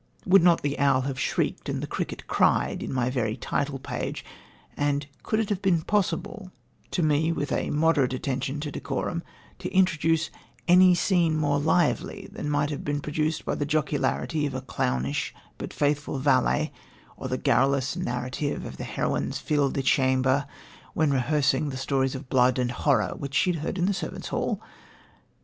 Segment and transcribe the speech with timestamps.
[0.25, 4.25] Would not the owl have shrieked and the cricket cried in my very title page?
[4.75, 6.51] and could it have been possible
[6.89, 9.21] to me with a moderate attention to decorum
[9.59, 10.31] to introduce
[10.67, 15.71] any scene more lively than might be produced by the jocularity of a clownish but
[15.71, 16.73] faithful valet
[17.15, 20.47] or the garrulous narrative of the heroine's fille de chambre,
[20.95, 24.29] when rehearsing the stories of blood and horror which she had heard in the servant's
[24.29, 24.59] hall?